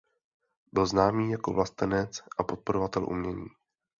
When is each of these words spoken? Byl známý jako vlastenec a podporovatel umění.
Byl 0.71 0.85
známý 0.85 1.31
jako 1.31 1.53
vlastenec 1.53 2.23
a 2.37 2.43
podporovatel 2.43 3.03
umění. 3.09 3.47